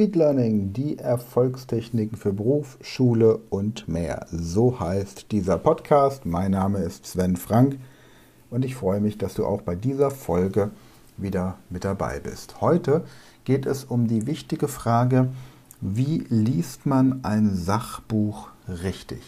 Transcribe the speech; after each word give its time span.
Speed 0.00 0.16
Learning, 0.16 0.72
die 0.72 0.96
Erfolgstechniken 0.96 2.16
für 2.16 2.32
Beruf, 2.32 2.78
Schule 2.80 3.38
und 3.50 3.86
mehr. 3.86 4.24
So 4.32 4.80
heißt 4.80 5.30
dieser 5.30 5.58
Podcast. 5.58 6.24
Mein 6.24 6.52
Name 6.52 6.78
ist 6.78 7.04
Sven 7.04 7.36
Frank 7.36 7.76
und 8.48 8.64
ich 8.64 8.76
freue 8.76 9.00
mich, 9.00 9.18
dass 9.18 9.34
du 9.34 9.44
auch 9.44 9.60
bei 9.60 9.74
dieser 9.74 10.10
Folge 10.10 10.70
wieder 11.18 11.58
mit 11.68 11.84
dabei 11.84 12.18
bist. 12.18 12.62
Heute 12.62 13.04
geht 13.44 13.66
es 13.66 13.84
um 13.84 14.08
die 14.08 14.26
wichtige 14.26 14.68
Frage, 14.68 15.28
wie 15.82 16.24
liest 16.30 16.86
man 16.86 17.22
ein 17.22 17.54
Sachbuch 17.54 18.48
richtig? 18.82 19.20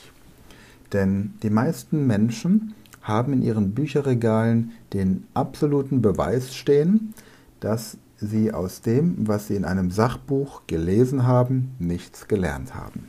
Denn 0.91 1.34
die 1.43 1.50
meisten 1.50 2.07
Menschen 2.07 2.73
haben 3.02 3.34
in 3.34 3.43
ihren 3.43 3.75
Bücherregalen 3.75 4.73
den 4.95 5.27
absoluten 5.34 6.00
Beweis 6.00 6.54
stehen, 6.54 7.12
dass 7.61 7.98
sie 8.23 8.52
aus 8.52 8.80
dem, 8.80 9.16
was 9.27 9.48
sie 9.48 9.57
in 9.57 9.64
einem 9.64 9.91
Sachbuch 9.91 10.63
gelesen 10.67 11.26
haben, 11.26 11.75
nichts 11.79 12.29
gelernt 12.29 12.75
haben. 12.75 13.08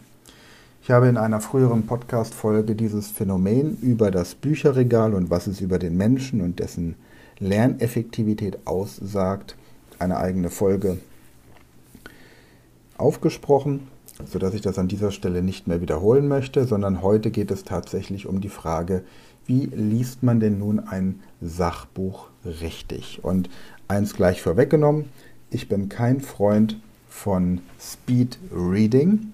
Ich 0.82 0.92
habe 0.92 1.08
in 1.08 1.18
einer 1.18 1.40
früheren 1.40 1.86
Podcast-Folge 1.86 2.76
dieses 2.76 3.08
Phänomen 3.08 3.78
über 3.82 4.12
das 4.12 4.36
Bücherregal 4.36 5.14
und 5.14 5.30
was 5.30 5.48
es 5.48 5.62
über 5.62 5.80
den 5.80 5.96
Menschen 5.96 6.42
und 6.42 6.60
dessen 6.60 6.96
Lerneffektivität 7.40 8.68
aussagt, 8.68 9.56
eine 10.00 10.18
eigene 10.18 10.50
Folge 10.50 10.98
aufgesprochen, 12.98 13.88
sodass 14.26 14.54
ich 14.54 14.62
das 14.62 14.78
an 14.78 14.88
dieser 14.88 15.12
Stelle 15.12 15.42
nicht 15.42 15.68
mehr 15.68 15.82
wiederholen 15.82 16.28
möchte, 16.28 16.66
sondern 16.66 17.02
heute 17.02 17.32
geht 17.32 17.52
es 17.52 17.64
tatsächlich 17.64 18.28
um 18.28 18.42
die 18.42 18.50
Frage, 18.50 19.04
wie 19.46 19.66
liest 19.66 20.24
man 20.24 20.40
denn 20.40 20.60
nun 20.60 20.80
ein 20.80 21.20
Sachbuch 21.42 22.28
richtig? 22.46 23.20
Und 23.24 23.50
eins 23.94 24.16
gleich 24.16 24.42
vorweggenommen, 24.42 25.06
ich 25.52 25.70
bin 25.70 25.88
kein 25.88 26.20
Freund 26.20 26.80
von 27.08 27.62
Speed 27.80 28.40
Reading. 28.52 29.34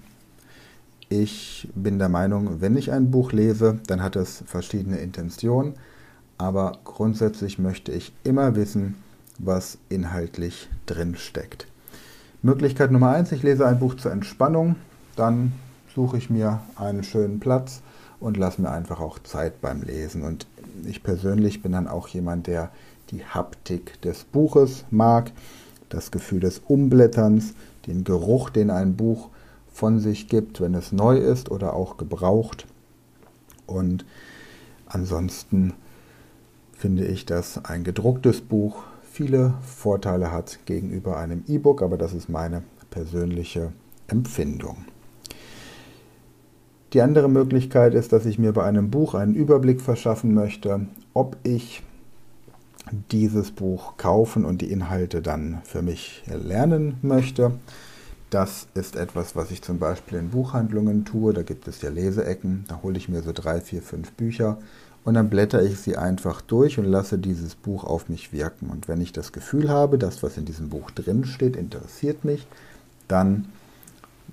Ich 1.08 1.66
bin 1.74 1.98
der 1.98 2.10
Meinung, 2.10 2.60
wenn 2.60 2.76
ich 2.76 2.92
ein 2.92 3.10
Buch 3.10 3.32
lese, 3.32 3.80
dann 3.86 4.02
hat 4.02 4.16
es 4.16 4.44
verschiedene 4.46 4.98
Intentionen, 4.98 5.74
aber 6.36 6.78
grundsätzlich 6.84 7.58
möchte 7.58 7.90
ich 7.90 8.12
immer 8.22 8.54
wissen, 8.54 8.96
was 9.38 9.78
inhaltlich 9.88 10.68
drin 10.84 11.16
steckt. 11.16 11.66
Möglichkeit 12.42 12.90
Nummer 12.90 13.10
eins: 13.10 13.32
ich 13.32 13.42
lese 13.42 13.66
ein 13.66 13.78
Buch 13.78 13.94
zur 13.94 14.12
Entspannung, 14.12 14.76
dann 15.16 15.52
suche 15.94 16.18
ich 16.18 16.28
mir 16.28 16.60
einen 16.76 17.02
schönen 17.02 17.40
Platz 17.40 17.80
und 18.20 18.36
lasse 18.36 18.60
mir 18.60 18.70
einfach 18.70 19.00
auch 19.00 19.18
Zeit 19.20 19.62
beim 19.62 19.82
Lesen. 19.82 20.22
Und 20.22 20.46
ich 20.84 21.02
persönlich 21.02 21.62
bin 21.62 21.72
dann 21.72 21.88
auch 21.88 22.08
jemand, 22.08 22.46
der 22.46 22.70
die 23.10 23.24
Haptik 23.24 24.00
des 24.02 24.24
Buches 24.24 24.84
mag, 24.90 25.32
das 25.88 26.10
Gefühl 26.10 26.40
des 26.40 26.60
Umblätterns, 26.66 27.54
den 27.86 28.04
Geruch, 28.04 28.50
den 28.50 28.70
ein 28.70 28.96
Buch 28.96 29.28
von 29.72 29.98
sich 29.98 30.28
gibt, 30.28 30.60
wenn 30.60 30.74
es 30.74 30.92
neu 30.92 31.16
ist 31.16 31.50
oder 31.50 31.74
auch 31.74 31.96
gebraucht. 31.96 32.66
Und 33.66 34.04
ansonsten 34.86 35.74
finde 36.72 37.04
ich, 37.04 37.26
dass 37.26 37.64
ein 37.64 37.84
gedrucktes 37.84 38.40
Buch 38.40 38.82
viele 39.10 39.54
Vorteile 39.62 40.32
hat 40.32 40.60
gegenüber 40.66 41.18
einem 41.18 41.44
E-Book, 41.46 41.82
aber 41.82 41.98
das 41.98 42.14
ist 42.14 42.28
meine 42.28 42.62
persönliche 42.90 43.72
Empfindung. 44.06 44.84
Die 46.92 47.02
andere 47.02 47.28
Möglichkeit 47.28 47.94
ist, 47.94 48.12
dass 48.12 48.26
ich 48.26 48.38
mir 48.38 48.52
bei 48.52 48.64
einem 48.64 48.90
Buch 48.90 49.14
einen 49.14 49.34
Überblick 49.34 49.80
verschaffen 49.80 50.34
möchte, 50.34 50.86
ob 51.14 51.36
ich 51.44 51.82
dieses 53.10 53.50
Buch 53.50 53.96
kaufen 53.96 54.44
und 54.44 54.60
die 54.60 54.70
Inhalte 54.70 55.22
dann 55.22 55.60
für 55.64 55.82
mich 55.82 56.22
lernen 56.26 56.96
möchte. 57.02 57.52
Das 58.30 58.68
ist 58.74 58.94
etwas, 58.94 59.34
was 59.34 59.50
ich 59.50 59.62
zum 59.62 59.78
Beispiel 59.78 60.18
in 60.18 60.30
Buchhandlungen 60.30 61.04
tue. 61.04 61.32
Da 61.32 61.42
gibt 61.42 61.66
es 61.66 61.82
ja 61.82 61.90
Leseecken. 61.90 62.64
Da 62.68 62.80
hole 62.82 62.96
ich 62.96 63.08
mir 63.08 63.22
so 63.22 63.32
drei, 63.32 63.60
vier, 63.60 63.82
fünf 63.82 64.12
Bücher 64.12 64.58
und 65.04 65.14
dann 65.14 65.30
blätter 65.30 65.62
ich 65.62 65.78
sie 65.78 65.96
einfach 65.96 66.40
durch 66.40 66.78
und 66.78 66.84
lasse 66.84 67.18
dieses 67.18 67.54
Buch 67.54 67.84
auf 67.84 68.08
mich 68.08 68.32
wirken. 68.32 68.68
Und 68.70 68.86
wenn 68.86 69.00
ich 69.00 69.12
das 69.12 69.32
Gefühl 69.32 69.70
habe, 69.70 69.98
das, 69.98 70.22
was 70.22 70.36
in 70.36 70.44
diesem 70.44 70.68
Buch 70.68 70.90
drin 70.90 71.24
steht, 71.24 71.56
interessiert 71.56 72.24
mich, 72.24 72.46
dann 73.08 73.46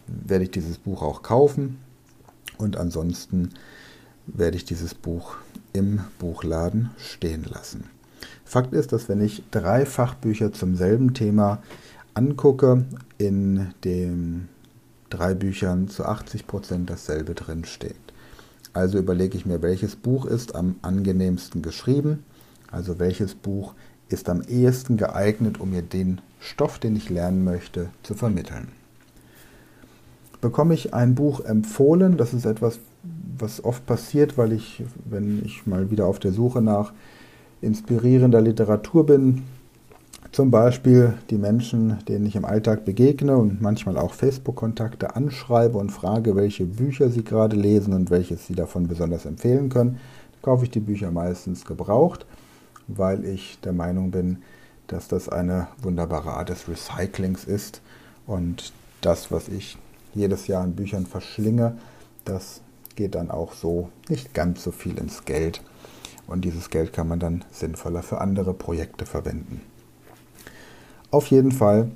werde 0.07 0.43
ich 0.43 0.51
dieses 0.51 0.77
Buch 0.77 1.01
auch 1.01 1.21
kaufen 1.21 1.79
und 2.57 2.77
ansonsten 2.77 3.49
werde 4.25 4.57
ich 4.57 4.65
dieses 4.65 4.93
Buch 4.93 5.37
im 5.73 6.01
Buchladen 6.19 6.91
stehen 6.97 7.45
lassen. 7.45 7.89
Fakt 8.45 8.73
ist, 8.73 8.93
dass 8.93 9.09
wenn 9.09 9.21
ich 9.21 9.43
drei 9.51 9.85
Fachbücher 9.85 10.53
zum 10.53 10.75
selben 10.75 11.13
Thema 11.13 11.61
angucke, 12.13 12.85
in 13.17 13.67
den 13.83 14.49
drei 15.09 15.33
Büchern 15.33 15.87
zu 15.87 16.05
80 16.05 16.47
Prozent 16.47 16.89
dasselbe 16.89 17.33
drin 17.33 17.65
steht. 17.65 17.95
Also 18.73 18.97
überlege 18.97 19.37
ich 19.37 19.45
mir, 19.45 19.61
welches 19.61 19.95
Buch 19.95 20.25
ist 20.25 20.55
am 20.55 20.75
angenehmsten 20.81 21.61
geschrieben, 21.61 22.23
also 22.71 22.99
welches 22.99 23.35
Buch 23.35 23.73
ist 24.09 24.29
am 24.29 24.41
ehesten 24.41 24.97
geeignet, 24.97 25.59
um 25.59 25.71
mir 25.71 25.81
den 25.81 26.21
Stoff, 26.39 26.79
den 26.79 26.95
ich 26.95 27.09
lernen 27.09 27.43
möchte, 27.43 27.89
zu 28.03 28.13
vermitteln. 28.13 28.69
Bekomme 30.41 30.75
ich 30.75 30.93
ein 30.93 31.15
Buch 31.15 31.39
empfohlen, 31.39 32.17
das 32.17 32.33
ist 32.33 32.45
etwas, 32.45 32.79
was 33.37 33.63
oft 33.63 33.85
passiert, 33.85 34.37
weil 34.37 34.53
ich, 34.53 34.83
wenn 35.05 35.43
ich 35.43 35.65
mal 35.65 35.89
wieder 35.89 36.05
auf 36.05 36.19
der 36.19 36.31
Suche 36.31 36.61
nach 36.61 36.93
inspirierender 37.61 38.41
Literatur 38.41 39.05
bin, 39.05 39.43
zum 40.31 40.51
Beispiel 40.51 41.15
die 41.29 41.37
Menschen, 41.37 41.99
denen 42.07 42.25
ich 42.25 42.35
im 42.35 42.45
Alltag 42.45 42.85
begegne 42.85 43.37
und 43.37 43.61
manchmal 43.61 43.97
auch 43.97 44.13
Facebook-Kontakte 44.13 45.15
anschreibe 45.15 45.77
und 45.77 45.91
frage, 45.91 46.35
welche 46.35 46.65
Bücher 46.65 47.09
sie 47.09 47.23
gerade 47.23 47.55
lesen 47.55 47.93
und 47.93 48.11
welches 48.11 48.45
sie 48.45 48.55
davon 48.55 48.87
besonders 48.87 49.25
empfehlen 49.25 49.69
können, 49.69 49.99
kaufe 50.41 50.65
ich 50.65 50.71
die 50.71 50.79
Bücher 50.79 51.11
meistens 51.11 51.65
gebraucht, 51.65 52.25
weil 52.87 53.25
ich 53.25 53.59
der 53.63 53.73
Meinung 53.73 54.11
bin, 54.11 54.39
dass 54.87 55.07
das 55.07 55.29
eine 55.29 55.67
wunderbare 55.81 56.31
Art 56.31 56.49
des 56.49 56.67
Recyclings 56.67 57.43
ist 57.43 57.81
und 58.25 58.73
das, 59.01 59.31
was 59.31 59.47
ich 59.47 59.77
jedes 60.13 60.47
Jahr 60.47 60.63
an 60.63 60.75
Büchern 60.75 61.05
verschlinge, 61.05 61.77
das 62.25 62.61
geht 62.95 63.15
dann 63.15 63.31
auch 63.31 63.53
so 63.53 63.89
nicht 64.09 64.33
ganz 64.33 64.63
so 64.63 64.71
viel 64.71 64.97
ins 64.97 65.25
Geld 65.25 65.61
und 66.27 66.45
dieses 66.45 66.69
Geld 66.69 66.93
kann 66.93 67.07
man 67.07 67.19
dann 67.19 67.43
sinnvoller 67.51 68.03
für 68.03 68.21
andere 68.21 68.53
Projekte 68.53 69.05
verwenden. 69.05 69.61
Auf 71.09 71.27
jeden 71.27 71.51
Fall 71.51 71.89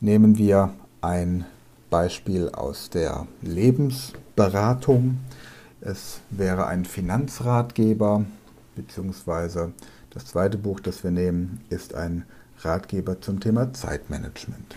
nehmen 0.00 0.38
wir 0.38 0.72
ein 1.00 1.46
Beispiel 1.88 2.50
aus 2.50 2.90
der 2.90 3.26
Lebensberatung. 3.42 5.18
Es 5.80 6.20
wäre 6.30 6.66
ein 6.66 6.84
Finanzratgeber, 6.84 8.24
beziehungsweise 8.76 9.72
das 10.10 10.26
zweite 10.26 10.58
Buch, 10.58 10.80
das 10.80 11.02
wir 11.02 11.10
nehmen, 11.10 11.60
ist 11.70 11.94
ein 11.94 12.24
Ratgeber 12.58 13.20
zum 13.20 13.40
Thema 13.40 13.72
Zeitmanagement. 13.72 14.76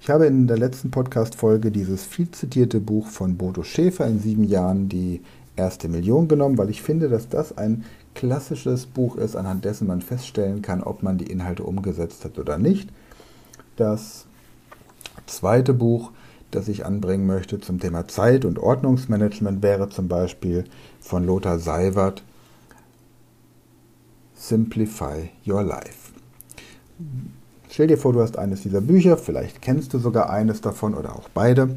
Ich 0.00 0.10
habe 0.10 0.26
in 0.26 0.46
der 0.46 0.58
letzten 0.58 0.90
Podcast-Folge 0.90 1.70
dieses 1.70 2.04
viel 2.04 2.30
zitierte 2.30 2.80
Buch 2.80 3.06
von 3.06 3.36
Bodo 3.36 3.62
Schäfer 3.62 4.06
in 4.06 4.20
sieben 4.20 4.44
Jahren 4.44 4.88
die 4.88 5.22
erste 5.56 5.88
Million 5.88 6.28
genommen, 6.28 6.58
weil 6.58 6.70
ich 6.70 6.82
finde, 6.82 7.08
dass 7.08 7.28
das 7.28 7.56
ein 7.56 7.84
klassisches 8.14 8.86
Buch 8.86 9.16
ist, 9.16 9.36
anhand 9.36 9.64
dessen 9.64 9.86
man 9.86 10.02
feststellen 10.02 10.62
kann, 10.62 10.82
ob 10.82 11.02
man 11.02 11.18
die 11.18 11.30
Inhalte 11.30 11.64
umgesetzt 11.64 12.24
hat 12.24 12.38
oder 12.38 12.58
nicht. 12.58 12.88
Das 13.76 14.26
zweite 15.26 15.74
Buch, 15.74 16.12
das 16.50 16.68
ich 16.68 16.86
anbringen 16.86 17.26
möchte 17.26 17.60
zum 17.60 17.80
Thema 17.80 18.06
Zeit- 18.06 18.44
und 18.44 18.58
Ordnungsmanagement, 18.58 19.62
wäre 19.62 19.88
zum 19.88 20.08
Beispiel 20.08 20.64
von 21.00 21.24
Lothar 21.26 21.58
Seiwert 21.58 22.22
Simplify 24.34 25.30
Your 25.46 25.62
Life. 25.62 26.12
Stell 27.70 27.88
dir 27.88 27.98
vor, 27.98 28.12
du 28.12 28.20
hast 28.20 28.38
eines 28.38 28.62
dieser 28.62 28.80
Bücher, 28.80 29.16
vielleicht 29.16 29.60
kennst 29.60 29.94
du 29.94 29.98
sogar 29.98 30.30
eines 30.30 30.60
davon 30.60 30.94
oder 30.94 31.16
auch 31.16 31.28
beide. 31.30 31.76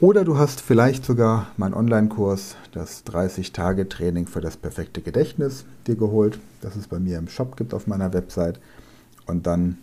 Oder 0.00 0.24
du 0.24 0.38
hast 0.38 0.60
vielleicht 0.60 1.04
sogar 1.04 1.48
meinen 1.56 1.74
Online-Kurs, 1.74 2.54
das 2.70 3.04
30-Tage-Training 3.06 4.28
für 4.28 4.40
das 4.40 4.56
perfekte 4.56 5.00
Gedächtnis, 5.00 5.64
dir 5.88 5.96
geholt, 5.96 6.38
das 6.60 6.76
es 6.76 6.86
bei 6.86 7.00
mir 7.00 7.18
im 7.18 7.26
Shop 7.26 7.56
gibt 7.56 7.74
auf 7.74 7.88
meiner 7.88 8.12
Website. 8.12 8.60
Und 9.26 9.48
dann 9.48 9.78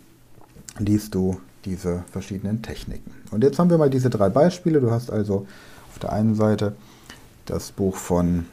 liest 0.78 1.14
du 1.14 1.38
diese 1.66 2.02
verschiedenen 2.10 2.62
Techniken. 2.62 3.10
Und 3.30 3.44
jetzt 3.44 3.58
haben 3.58 3.68
wir 3.68 3.76
mal 3.76 3.90
diese 3.90 4.08
drei 4.08 4.30
Beispiele. 4.30 4.80
Du 4.80 4.90
hast 4.90 5.10
also 5.10 5.46
auf 5.90 5.98
der 5.98 6.12
einen 6.14 6.34
Seite 6.34 6.74
das 7.44 7.70
Buch 7.70 7.96
von 7.96 8.46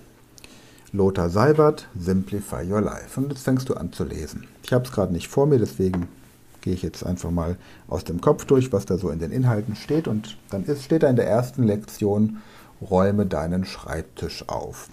Lothar 0.92 1.30
Seibert, 1.30 1.88
Simplify 1.98 2.69
Your 2.69 2.81
Life. 2.81 3.18
Und 3.18 3.30
jetzt 3.31 3.44
fängst 3.44 3.69
du 3.69 3.75
an 3.75 3.94
zu 3.94 4.04
lesen. 4.04 4.48
Ich 4.63 4.74
habe 4.74 4.83
es 4.83 4.92
gerade 4.92 5.13
nicht 5.13 5.30
vor 5.30 5.48
mir, 5.48 5.60
deswegen 5.60 6.10
gehe 6.63 6.74
ich 6.74 6.81
jetzt 6.81 7.06
einfach 7.06 7.30
mal 7.30 7.57
aus 7.88 8.06
dem 8.06 8.21
Kopf 8.21 8.45
durch, 8.45 8.71
was 8.74 8.86
da 8.86 8.98
so 8.98 9.10
in 9.10 9.19
den 9.19 9.31
Inhalten 9.31 9.75
steht. 9.75 10.07
Und 10.07 10.38
dann 10.50 10.63
ist, 10.63 10.83
steht 10.83 11.04
da 11.04 11.10
in 11.10 11.18
der 11.18 11.27
ersten 11.27 11.63
Lektion, 11.63 12.38
räume 12.81 13.25
deinen 13.25 13.65
Schreibtisch 13.65 14.48
auf. 14.48 14.89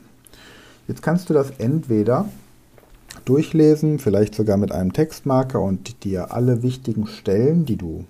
Jetzt 0.88 1.02
kannst 1.02 1.31
du 1.31 1.34
das 1.34 1.50
entweder 1.58 2.28
durchlesen, 3.25 4.00
vielleicht 4.00 4.34
sogar 4.34 4.56
mit 4.56 4.72
einem 4.72 4.93
Textmarker 4.93 5.61
und 5.61 6.05
dir 6.05 6.34
alle 6.34 6.62
wichtigen 6.62 7.06
Stellen, 7.06 7.64
die 7.64 7.76
du 7.76 8.05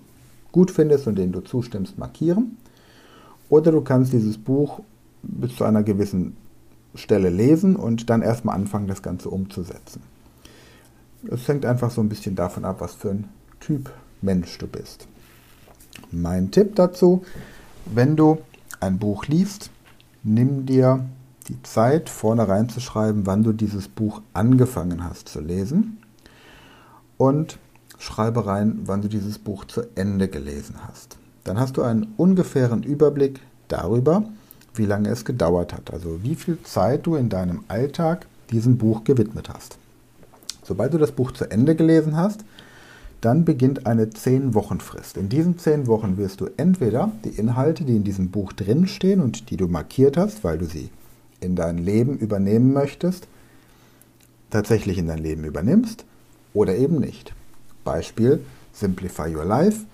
gut 0.51 0.71
findest 0.71 1.07
und 1.07 1.15
denen 1.15 1.31
du 1.31 1.41
zustimmst, 1.41 1.97
markieren. 1.99 2.57
Oder 3.49 3.71
du 3.71 3.81
kannst 3.81 4.11
dieses 4.11 4.37
Buch 4.37 4.81
bis 5.21 5.55
zu 5.55 5.65
einer 5.65 5.83
gewissen 5.83 6.35
Stelle 6.95 7.29
lesen 7.29 7.75
und 7.75 8.09
dann 8.09 8.23
erstmal 8.23 8.55
anfangen, 8.55 8.87
das 8.87 9.03
Ganze 9.03 9.29
umzusetzen. 9.29 10.01
Es 11.29 11.47
hängt 11.47 11.65
einfach 11.65 11.91
so 11.91 12.01
ein 12.01 12.09
bisschen 12.09 12.35
davon 12.35 12.65
ab, 12.65 12.77
was 12.79 12.95
für 12.95 13.11
ein 13.11 13.29
Typ 13.61 13.91
Mensch 14.21 14.57
du 14.57 14.67
bist. 14.67 15.07
Mein 16.11 16.51
Tipp 16.51 16.75
dazu, 16.75 17.23
wenn 17.85 18.15
du 18.15 18.39
ein 18.79 18.99
Buch 18.99 19.25
liest, 19.27 19.69
nimm 20.23 20.65
dir 20.65 21.05
die 21.47 21.61
Zeit, 21.63 22.09
vorne 22.09 22.47
reinzuschreiben, 22.47 23.25
wann 23.25 23.43
du 23.43 23.53
dieses 23.53 23.87
Buch 23.87 24.21
angefangen 24.33 25.03
hast 25.03 25.29
zu 25.29 25.39
lesen 25.39 25.97
und 27.17 27.57
schreibe 27.97 28.45
rein, 28.45 28.81
wann 28.85 29.01
du 29.01 29.07
dieses 29.07 29.37
Buch 29.37 29.65
zu 29.65 29.83
Ende 29.95 30.27
gelesen 30.27 30.75
hast. 30.87 31.17
Dann 31.43 31.59
hast 31.59 31.77
du 31.77 31.83
einen 31.83 32.13
ungefähren 32.17 32.83
Überblick 32.83 33.39
darüber, 33.67 34.23
wie 34.73 34.85
lange 34.85 35.09
es 35.09 35.25
gedauert 35.25 35.73
hat, 35.73 35.91
also 35.93 36.23
wie 36.23 36.35
viel 36.35 36.61
Zeit 36.63 37.05
du 37.05 37.15
in 37.15 37.29
deinem 37.29 37.63
Alltag 37.67 38.25
diesem 38.51 38.77
Buch 38.77 39.03
gewidmet 39.03 39.49
hast. 39.49 39.77
Sobald 40.63 40.93
du 40.93 40.97
das 40.97 41.11
Buch 41.11 41.31
zu 41.31 41.49
Ende 41.49 41.75
gelesen 41.75 42.15
hast, 42.15 42.43
dann 43.21 43.45
beginnt 43.45 43.85
eine 43.85 44.05
10-Wochen-Frist. 44.05 45.15
In 45.15 45.29
diesen 45.29 45.57
10 45.57 45.87
Wochen 45.87 46.17
wirst 46.17 46.41
du 46.41 46.49
entweder 46.57 47.11
die 47.23 47.29
Inhalte, 47.29 47.83
die 47.83 47.95
in 47.95 48.03
diesem 48.03 48.31
Buch 48.31 48.51
drinstehen 48.51 49.21
und 49.21 49.51
die 49.51 49.57
du 49.57 49.67
markiert 49.67 50.17
hast, 50.17 50.43
weil 50.43 50.57
du 50.57 50.65
sie 50.65 50.89
in 51.39 51.55
dein 51.55 51.77
Leben 51.77 52.17
übernehmen 52.17 52.73
möchtest, 52.73 53.27
tatsächlich 54.49 54.97
in 54.97 55.07
dein 55.07 55.19
Leben 55.19 55.43
übernimmst 55.43 56.05
oder 56.53 56.75
eben 56.75 56.99
nicht. 56.99 57.33
Beispiel 57.83 58.43
Simplify 58.73 59.35
Your 59.35 59.45
Life. 59.45 59.85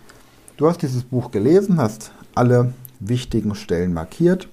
Du 0.56 0.68
hast 0.68 0.82
dieses 0.82 1.04
Buch 1.04 1.32
gelesen, 1.32 1.78
hast 1.78 2.12
alle 2.34 2.74
wichtigen 3.00 3.56
Stellen 3.56 3.94
markiert. 3.94 4.48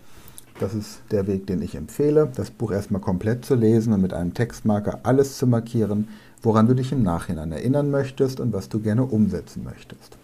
Das 0.61 0.75
ist 0.75 1.01
der 1.11 1.27
Weg, 1.27 1.47
den 1.47 1.63
ich 1.63 1.75
empfehle, 1.75 2.31
das 2.35 2.51
Buch 2.51 2.71
erstmal 2.71 3.01
komplett 3.01 3.45
zu 3.45 3.55
lesen 3.55 3.93
und 3.93 4.03
mit 4.03 4.13
einem 4.13 4.35
Textmarker 4.35 5.01
alles 5.03 5.39
zu 5.39 5.47
markieren, 5.47 6.09
woran 6.45 6.67
du 6.67 6.75
dich 6.75 6.93
im 6.93 7.03
Nachhinein 7.03 7.53
erinnern 7.53 7.91
möchtest 7.91 8.39
und 8.39 8.53
was 8.53 8.69
du 8.69 8.81
gerne 8.81 9.05
umsetzen 9.05 9.65
möchtest. 9.65 10.17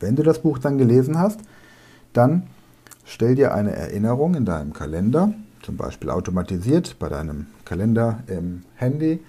Wenn 0.00 0.16
du 0.16 0.22
das 0.22 0.40
Buch 0.40 0.58
dann 0.58 0.78
gelesen 0.78 1.18
hast, 1.18 1.40
dann 2.12 2.44
stell 3.04 3.34
dir 3.34 3.54
eine 3.54 3.74
Erinnerung 3.74 4.34
in 4.34 4.44
deinem 4.44 4.72
Kalender, 4.72 5.34
zum 5.62 5.76
Beispiel 5.76 6.10
automatisiert 6.10 6.96
bei 6.98 7.08
deinem 7.08 7.46
Kalender 7.64 8.20
im 8.26 8.62
Handy, 8.76 9.20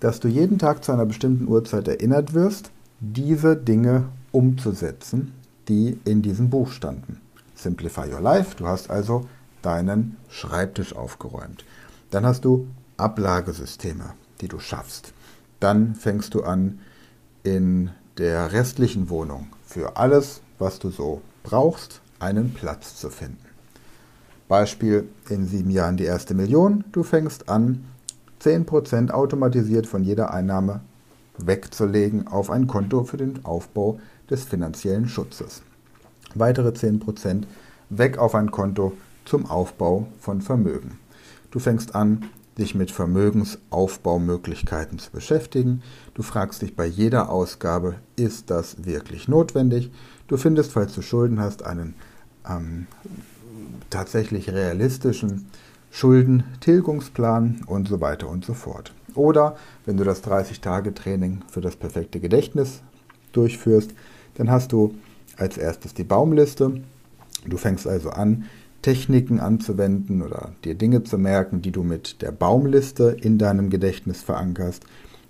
dass 0.00 0.20
du 0.20 0.28
jeden 0.28 0.58
Tag 0.58 0.84
zu 0.84 0.92
einer 0.92 1.06
bestimmten 1.06 1.48
Uhrzeit 1.48 1.86
erinnert 1.86 2.34
wirst, 2.34 2.70
diese 3.00 3.56
Dinge 3.56 4.04
umzusetzen, 4.32 5.32
die 5.68 5.98
in 6.04 6.22
diesem 6.22 6.50
Buch 6.50 6.70
standen. 6.70 7.20
Simplify 7.54 8.12
Your 8.12 8.20
Life, 8.20 8.56
du 8.56 8.66
hast 8.66 8.90
also 8.90 9.26
deinen 9.62 10.16
Schreibtisch 10.28 10.94
aufgeräumt. 10.94 11.64
Dann 12.10 12.26
hast 12.26 12.44
du 12.44 12.66
Ablagesysteme, 12.96 14.14
die 14.44 14.48
du 14.48 14.60
schaffst. 14.60 15.14
Dann 15.58 15.94
fängst 15.94 16.34
du 16.34 16.42
an, 16.42 16.80
in 17.42 17.90
der 18.18 18.52
restlichen 18.52 19.08
Wohnung 19.08 19.48
für 19.64 19.96
alles, 19.96 20.42
was 20.58 20.78
du 20.78 20.90
so 20.90 21.22
brauchst, 21.42 22.02
einen 22.20 22.52
Platz 22.52 22.96
zu 22.96 23.08
finden. 23.08 23.38
Beispiel 24.46 25.08
in 25.30 25.46
sieben 25.46 25.70
Jahren 25.70 25.96
die 25.96 26.04
erste 26.04 26.34
Million. 26.34 26.84
Du 26.92 27.02
fängst 27.02 27.48
an, 27.48 27.84
10% 28.42 29.10
automatisiert 29.10 29.86
von 29.86 30.04
jeder 30.04 30.32
Einnahme 30.32 30.80
wegzulegen 31.38 32.26
auf 32.28 32.50
ein 32.50 32.66
Konto 32.66 33.04
für 33.04 33.16
den 33.16 33.44
Aufbau 33.44 33.98
des 34.28 34.44
finanziellen 34.44 35.08
Schutzes. 35.08 35.62
Weitere 36.34 36.68
10% 36.68 37.44
weg 37.88 38.18
auf 38.18 38.34
ein 38.34 38.50
Konto 38.50 38.92
zum 39.24 39.46
Aufbau 39.46 40.06
von 40.20 40.42
Vermögen. 40.42 40.98
Du 41.50 41.58
fängst 41.58 41.94
an, 41.94 42.24
dich 42.58 42.74
mit 42.74 42.90
Vermögensaufbaumöglichkeiten 42.90 44.98
zu 44.98 45.10
beschäftigen. 45.10 45.82
Du 46.14 46.22
fragst 46.22 46.62
dich 46.62 46.76
bei 46.76 46.86
jeder 46.86 47.30
Ausgabe, 47.30 47.96
ist 48.16 48.50
das 48.50 48.84
wirklich 48.84 49.28
notwendig? 49.28 49.90
Du 50.28 50.36
findest, 50.36 50.72
falls 50.72 50.94
du 50.94 51.02
Schulden 51.02 51.40
hast, 51.40 51.64
einen 51.64 51.94
ähm, 52.48 52.86
tatsächlich 53.90 54.50
realistischen 54.50 55.46
Schuldentilgungsplan 55.90 57.62
und 57.66 57.88
so 57.88 58.00
weiter 58.00 58.28
und 58.28 58.44
so 58.44 58.54
fort. 58.54 58.92
Oder 59.14 59.56
wenn 59.86 59.96
du 59.96 60.04
das 60.04 60.24
30-Tage-Training 60.24 61.42
für 61.48 61.60
das 61.60 61.76
perfekte 61.76 62.20
Gedächtnis 62.20 62.82
durchführst, 63.32 63.92
dann 64.34 64.50
hast 64.50 64.72
du 64.72 64.94
als 65.36 65.56
erstes 65.56 65.94
die 65.94 66.04
Baumliste. 66.04 66.82
Du 67.46 67.56
fängst 67.56 67.86
also 67.86 68.10
an, 68.10 68.44
Techniken 68.84 69.40
anzuwenden 69.40 70.20
oder 70.20 70.52
dir 70.62 70.74
Dinge 70.74 71.04
zu 71.04 71.16
merken, 71.16 71.62
die 71.62 71.70
du 71.70 71.82
mit 71.82 72.20
der 72.20 72.32
Baumliste 72.32 73.16
in 73.18 73.38
deinem 73.38 73.70
Gedächtnis 73.70 74.22
verankerst. 74.22 74.84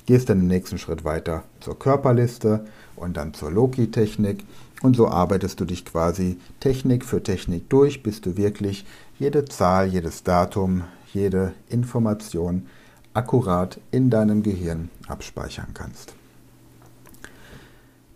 Gehst 0.07 0.29
dann 0.29 0.41
im 0.41 0.49
nächsten 0.49 0.77
Schritt 0.77 1.05
weiter 1.05 1.45
zur 1.61 1.79
Körperliste 1.79 2.65
und 2.97 3.17
dann 3.17 3.33
zur 3.33 3.53
Loki-Technik. 3.53 4.45
Und 4.83 4.97
so 4.97 5.07
arbeitest 5.07 5.61
du 5.61 5.67
dich 5.67 5.85
quasi 5.85 6.37
Technik 6.59 7.05
für 7.05 7.23
Technik 7.23 7.71
durch, 7.71 8.03
bis 8.03 8.21
du 8.21 8.37
wirklich 8.37 8.85
jede 9.21 9.45
Zahl, 9.45 9.87
jedes 9.87 10.25
Datum, 10.25 10.83
jede 11.13 11.53
Information 11.69 12.67
akkurat 13.13 13.79
in 13.93 14.11
deinem 14.11 14.43
Gehirn 14.43 14.91
abspeichern 15.07 15.69
kannst. 15.75 16.17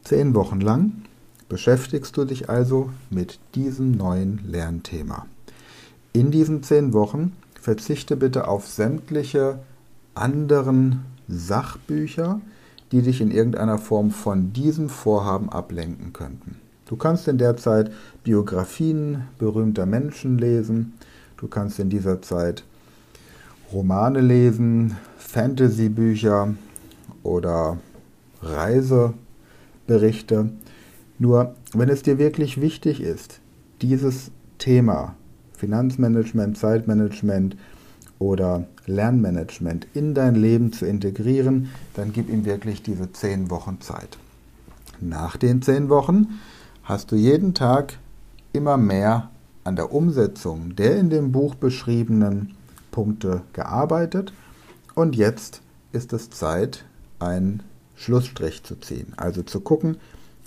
Zehn 0.03 0.35
Wochen 0.35 0.61
lang 0.61 1.05
beschäftigst 1.49 2.17
du 2.17 2.25
dich 2.25 2.49
also 2.49 2.91
mit 3.11 3.39
diesem 3.55 3.93
neuen 3.93 4.41
Lernthema. 4.47 5.27
In 6.13 6.31
diesen 6.31 6.63
zehn 6.63 6.93
Wochen 6.93 7.33
verzichte 7.61 8.17
bitte 8.17 8.49
auf 8.49 8.67
sämtliche 8.67 9.59
anderen 10.15 11.05
Sachbücher, 11.29 12.41
die 12.93 13.03
dich 13.03 13.21
in 13.21 13.31
irgendeiner 13.31 13.79
Form 13.79 14.11
von 14.11 14.53
diesem 14.53 14.89
Vorhaben 14.89 15.51
ablenken 15.51 16.13
könnten. 16.13 16.57
Du 16.87 16.97
kannst 16.97 17.29
in 17.29 17.37
der 17.37 17.59
Zeit 17.59 17.93
Biografien 18.25 19.25
berühmter 19.39 19.85
Menschen 19.85 20.39
lesen, 20.39 20.95
du 21.37 21.47
kannst 21.47 21.79
in 21.79 21.91
dieser 21.91 22.23
Zeit 22.23 22.65
Romane 23.71 24.23
lesen, 24.23 24.97
Fantasy-Bücher 25.19 26.55
oder 27.23 27.77
Reiseberichte. 28.43 30.49
Nur 31.19 31.55
wenn 31.73 31.89
es 31.89 32.03
dir 32.03 32.19
wirklich 32.19 32.61
wichtig 32.61 33.01
ist, 33.01 33.41
dieses 33.83 34.31
Thema 34.59 35.17
Finanzmanagement, 35.55 36.57
Zeitmanagement 36.57 37.57
oder 38.19 38.67
Lernmanagement 38.87 39.87
in 39.95 40.15
dein 40.15 40.35
Leben 40.35 40.73
zu 40.73 40.87
integrieren, 40.87 41.71
dann 41.95 42.13
gib 42.13 42.29
ihm 42.29 42.45
wirklich 42.45 42.83
diese 42.83 43.13
zehn 43.13 43.51
Wochen 43.51 43.81
Zeit. 43.81 44.19
Nach 45.01 45.37
den 45.37 45.63
zehn 45.63 45.89
Wochen 45.89 46.39
hast 46.83 47.13
du 47.13 47.17
jeden 47.17 47.55
Tag 47.55 47.99
immer 48.53 48.77
mehr 48.77 49.31
an 49.65 49.77
der 49.77 49.93
Umsetzung 49.93 50.75
der 50.77 50.97
in 50.99 51.11
dem 51.11 51.33
Buch 51.33 51.55
beschriebenen 51.55 52.55
Punkte 52.91 53.43
gearbeitet 53.53 54.33
und 54.95 55.15
jetzt 55.15 55.61
ist 55.93 56.13
es 56.13 56.31
Zeit, 56.31 56.85
einen 57.19 57.63
Schlussstrich 57.95 58.65
zu 58.65 58.77
ziehen, 58.77 59.13
also 59.17 59.43
zu 59.43 59.61
gucken, 59.61 59.99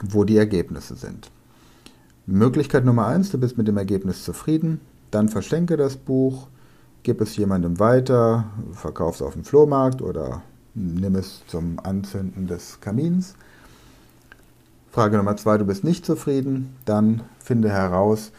wo 0.03 0.23
die 0.23 0.37
Ergebnisse 0.37 0.95
sind. 0.95 1.31
Möglichkeit 2.25 2.85
Nummer 2.85 3.07
eins, 3.07 3.31
du 3.31 3.37
bist 3.37 3.57
mit 3.57 3.67
dem 3.67 3.77
Ergebnis 3.77 4.23
zufrieden, 4.23 4.79
dann 5.09 5.29
verschenke 5.29 5.77
das 5.77 5.97
Buch, 5.97 6.47
gib 7.03 7.19
es 7.21 7.35
jemandem 7.35 7.79
weiter, 7.79 8.45
verkauf 8.73 9.15
es 9.15 9.21
auf 9.21 9.33
dem 9.33 9.43
Flohmarkt 9.43 10.01
oder 10.01 10.41
nimm 10.73 11.15
es 11.15 11.43
zum 11.47 11.79
Anzünden 11.79 12.47
des 12.47 12.79
Kamins. 12.79 13.35
Frage 14.91 15.17
Nummer 15.17 15.37
zwei, 15.37 15.57
du 15.57 15.65
bist 15.65 15.83
nicht 15.83 16.05
zufrieden, 16.05 16.75
dann 16.85 17.23
finde 17.39 17.69
heraus, 17.69 18.31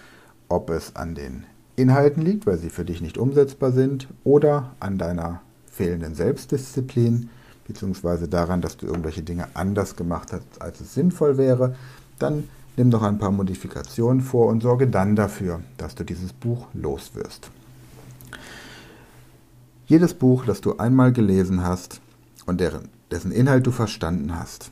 ob 0.49 0.71
es 0.71 0.97
an 0.97 1.15
den 1.15 1.45
Inhalten 1.77 2.23
liegt, 2.23 2.47
weil 2.47 2.59
sie 2.59 2.71
für 2.71 2.85
dich 2.85 3.01
nicht 3.01 3.19
umsetzbar 3.19 3.73
sind, 3.73 4.09
oder 4.25 4.75
an 4.79 4.99
deiner 4.99 5.41
fehlenden 5.71 6.15
Selbstdisziplin, 6.15 7.31
beziehungsweise 7.67 8.29
daran, 8.29 8.61
dass 8.61 8.77
du 8.77 8.87
irgendwelche 8.87 9.23
Dinge 9.23 9.49
anders 9.55 9.97
gemacht 9.97 10.33
hast, 10.33 10.61
als 10.61 10.81
es 10.81 10.95
sinnvoll 10.95 11.39
wäre. 11.39 11.75
Dann 12.19 12.49
nimm 12.77 12.91
doch 12.91 13.03
ein 13.03 13.19
paar 13.19 13.31
Modifikationen 13.31 14.21
vor 14.21 14.49
und 14.49 14.63
sorge 14.63 14.87
dann 14.87 15.17
dafür, 15.17 15.61
dass 15.77 15.95
du 15.95 16.05
dieses 16.05 16.33
Buch 16.33 16.67
loswirst. 16.75 17.51
Jedes 19.87 20.15
Buch, 20.15 20.45
das 20.45 20.61
du 20.61 20.79
einmal 20.79 21.13
gelesen 21.13 21.65
hast 21.65 22.01
und 22.47 22.61
deren, 22.61 22.89
dessen 23.11 23.33
Inhalt 23.33 23.67
du 23.67 23.73
verstanden 23.73 24.39
hast, 24.39 24.71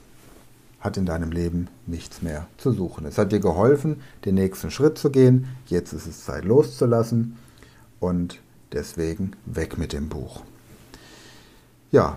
hat 0.80 0.96
in 0.96 1.04
deinem 1.04 1.30
Leben 1.30 1.68
nichts 1.86 2.22
mehr 2.22 2.46
zu 2.56 2.72
suchen. 2.72 3.04
Es 3.04 3.18
hat 3.18 3.32
dir 3.32 3.40
geholfen, 3.40 4.00
den 4.24 4.34
nächsten 4.34 4.70
Schritt 4.70 4.96
zu 4.96 5.10
gehen. 5.10 5.48
Jetzt 5.66 5.92
ist 5.92 6.06
es 6.06 6.24
Zeit 6.24 6.44
loszulassen 6.44 7.36
und 7.98 8.40
deswegen 8.72 9.32
weg 9.44 9.76
mit 9.76 9.92
dem 9.92 10.08
Buch. 10.08 10.42
Ja, 11.92 12.16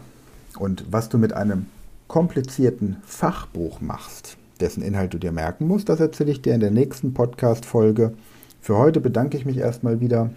und 0.57 0.85
was 0.91 1.09
du 1.09 1.17
mit 1.17 1.33
einem 1.33 1.67
komplizierten 2.07 2.97
Fachbuch 3.03 3.81
machst, 3.81 4.37
dessen 4.59 4.83
Inhalt 4.83 5.13
du 5.13 5.17
dir 5.17 5.31
merken 5.31 5.67
musst, 5.67 5.89
das 5.89 5.99
erzähle 5.99 6.31
ich 6.31 6.41
dir 6.41 6.53
in 6.53 6.59
der 6.59 6.71
nächsten 6.71 7.13
Podcast-Folge. 7.13 8.13
Für 8.61 8.77
heute 8.77 9.01
bedanke 9.01 9.37
ich 9.37 9.45
mich 9.45 9.57
erstmal 9.57 9.99
wieder, 9.99 10.29